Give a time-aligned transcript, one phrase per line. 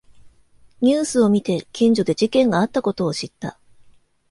[0.81, 3.59] ニュースを見て近所で事件があったことを知った